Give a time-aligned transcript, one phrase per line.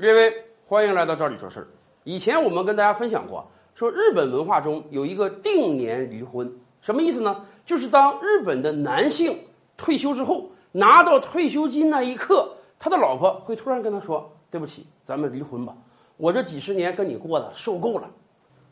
[0.00, 0.34] 列位，
[0.66, 1.68] 欢迎来到赵理说事儿。
[2.04, 7.44] 以前我们跟大家分享过，说日本文化中有一个定年离婚，什么意思呢？
[7.66, 9.38] 就是当日本的男性
[9.76, 15.76] 退休之后，拿到退休金那一刻，他的老婆会突然跟他说：“对不起，咱们离婚吧，
[16.16, 18.10] 我这几十年跟你过的受够了。”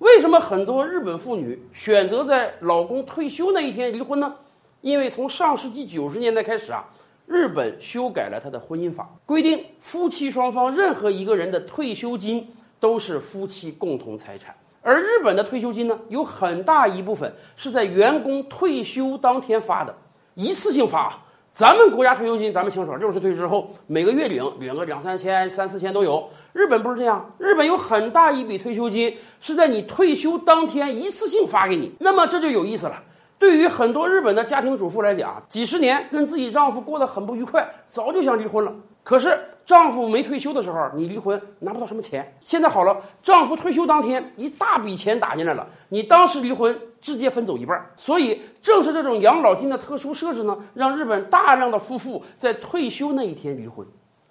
[0.00, 4.34] 为什么很多日本妇女选择在老公退休那一天离婚呢？
[4.80, 6.88] 因为从上世纪九十年代开始啊，
[7.28, 12.48] 日本修改了他的婚姻法，规定夫妻双方任何一个人的退休金
[12.80, 14.54] 都是夫妻共同财产。
[14.80, 19.94] 而日本的退休金呢，有很大一部分是在员工退休当天发的，
[20.34, 21.20] 一次性发。
[21.50, 26.26] 咱们国家退休金，咱们清楚，六十岁之后每个月领，领个两三千、三四千都有。
[26.54, 31.92] 日本不是这样，日本有很大一笔退休金是在你退休当天一次性发给你。
[31.98, 33.02] 那么这就有意思了。
[33.38, 38.74] 对于很多日本的家庭主妇来讲，几十年跟自己丈夫过得很不愉快，早就想离婚了。
[39.04, 42.36] 可是丈夫没退休的时候，你离婚拿不到什么钱。
[42.44, 47.90] 现在好了，丈夫退休当天一大笔钱打进来了，你当时离婚直接分走一半。
[47.96, 53.86] 所以正是这种养老金的特殊设置呢，让日本大量的夫妇在退休那一天离婚。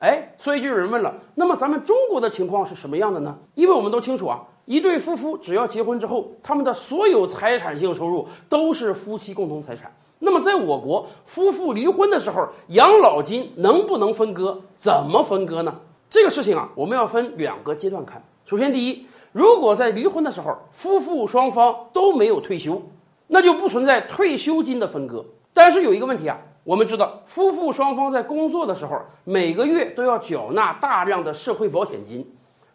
[0.00, 3.38] 哎，所以就有人问了，那么咱们中国的情况是什么样的呢？
[3.54, 9.90] 因为我们都清楚啊，一对夫妇只要结婚之后，他们的所有财产性收入都是夫妻共同财产。
[10.18, 14.60] 那么在我国，夫妇离婚的时候，养老金能不能分割？
[14.74, 15.74] 怎么分割呢？
[16.10, 18.22] 这个事情啊，我们要分两个阶段看。
[18.44, 22.82] 首先，第一，如果在离婚的时候，夫妇双方都没有退休，
[23.26, 25.24] 那就不存在退休金的分割。
[25.54, 26.38] 但是有一个问题啊。
[26.64, 32.22] 我们知道，夫妇双方在工作的时候，每个月都要缴纳大量的社会保险金，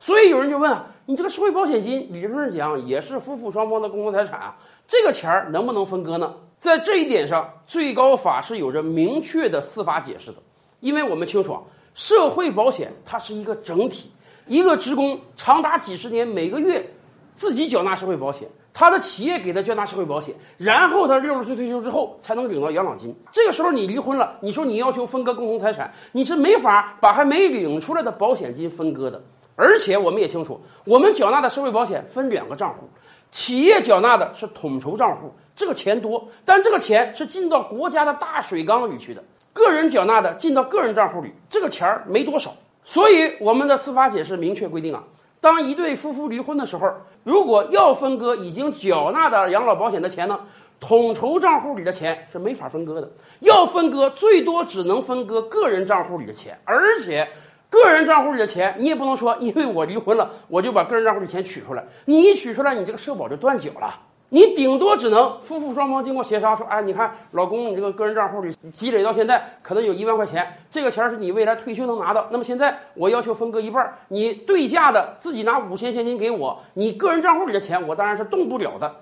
[0.04, 6.34] 所以有人就问啊，你这个社会保险金理论上讲也是夫妇双方的共同财产啊，这个钱儿能不能分割呢？
[6.58, 10.40] 在这一点上，最高法是有着明确的司法解释的，
[10.82, 11.62] 因为我们清楚啊，
[11.94, 14.12] 社会保险它是一个整体，
[14.46, 16.86] 一个职工长达几十年，每个月
[17.34, 18.46] 自己缴纳社会保险。
[18.74, 23.16] 他的企业给他缴纳社会保险，然后他六十岁退休之后才能领到养老金。
[23.32, 29.24] 这个时候你离婚了，你说你要求分割共同财产，你是没法把还没领出来的保险金分割的。
[29.56, 32.90] 而且我们也清楚，我们缴纳的社会保险分两个账户，
[33.32, 39.22] 企业缴纳的是统筹账户，这个钱多，但这个钱是进到国家的大水缸里去的；
[39.54, 42.54] 个人缴纳的进到个人账户里，这个钱儿没多少。
[42.84, 45.04] 所以我们的司法解释明确规定啊。
[45.40, 46.90] 当一对夫妇离婚的时候，
[47.24, 50.40] 如果要分割已经缴纳的养老保险的钱呢，
[50.80, 53.12] 统筹账户里的钱是没法分割的。
[53.42, 57.28] 要分割，最多只能分割个人账户里的钱，而且
[57.74, 61.84] 个人账户里的钱你也不能说， 因为我离婚了，我就把个人账户里钱取出来。
[62.06, 64.00] 你一取出来，你这个社保就断缴了。
[64.30, 72.28] 你顶多只能夫妇双方经过协商说，哎，你看老公，你这个个人账户里积累到现在可能有一万块钱，这个钱是你未来退休能拿到。
[72.30, 78.96] 那么现在我要求分割一半，你对价的自己拿五千现金给我，你个人账户里的钱我当然是动不了的。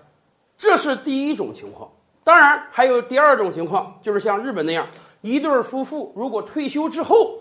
[0.57, 1.89] 这是第一种情况。
[2.23, 4.85] 当然还有第二种情况，就是像日本那样，
[5.21, 7.39] 一对夫妇如果退休之后，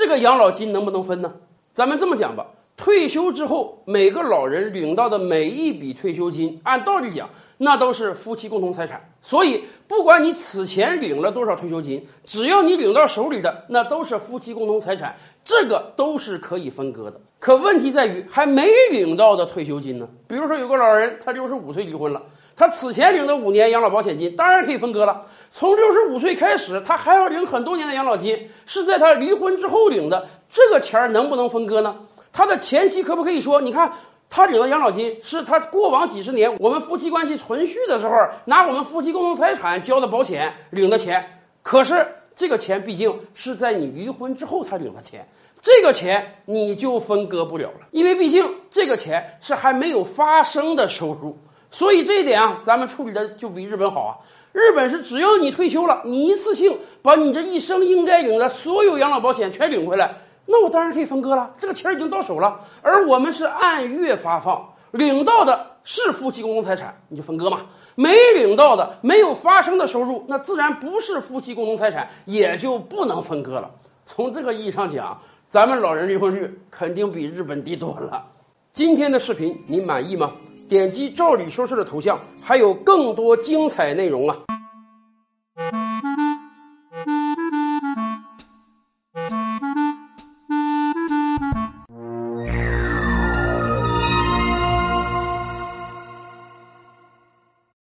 [0.00, 1.30] 这个养老金能不能分呢？
[1.72, 2.46] 咱们这么讲吧。
[2.74, 7.28] 退休之后，每个老人领到的每一笔退休金，按道理讲，
[7.58, 8.98] 那都是夫妻共同财产。
[9.20, 17.20] 所以，不管你此前领了多少退休金，只要你领到手里的，那都是夫妻共同财产，这个都是可以分割的。
[17.38, 20.08] 可问题在于，还没领到的退休金呢？
[20.26, 22.22] 比如说，有个老人，他六十五岁离婚了，
[22.56, 25.26] 他此前领的五年养老保险金，当然可以分割了。
[25.50, 31.96] 从六十五岁开始，他还要领很多年的养老金，是在他离婚之后领的，这个钱能不能分割呢？
[32.32, 33.60] 他的前妻可不可以说？
[33.60, 33.90] 你看，
[34.28, 41.24] 他领的养老金是他过往几十年我们夫妻关系存续的时候拿我们夫妻共同财产交的保险领的钱。
[41.62, 45.26] 可是这个钱毕竟是在你离婚之后他领的钱，
[45.60, 51.36] 这个钱你就分割不了了，因为毕竟这个钱是还没有发生的收入。
[51.70, 54.16] 所以这一点啊，咱们处理的就比日本好啊。
[54.52, 60.12] 日本是只要你退休了，你一次性把你这一生应该领的所有养老保险全领回来。
[60.46, 67.58] 那我当然可以分割了，这个钱已经到手了，而我们是按月发放，领到的是夫妻共同财产，你就分割嘛；
[67.94, 73.70] 没领到的、没有发生的收入，那自然不是夫妻共同财产，也就不能分割了。
[74.04, 75.16] 从这个意义上讲，
[75.48, 78.24] 咱们老人离婚率肯定比日本低多了。
[78.72, 80.32] 今天的视频你满意吗？
[80.70, 84.38] 点击“赵理说事”的头像，还有更多精彩内容啊！